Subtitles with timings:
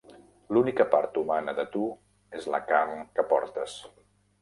[0.55, 1.83] L'única part humana de tu
[2.41, 3.81] és la carn que portes.